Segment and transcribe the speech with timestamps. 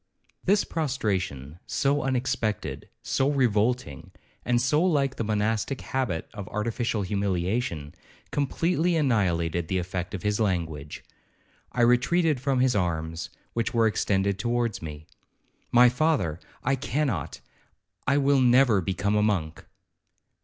[0.45, 4.09] 'This prostration, so unexpected, so revolting,
[4.43, 7.93] and so like the monastic habit of artificial humiliation,
[8.31, 11.03] completely annihilated the effect of his language.
[11.71, 15.05] I retreated from his arms, which were extended towards me.
[15.71, 19.63] 'My father, I cannot,—I will never become a monk.'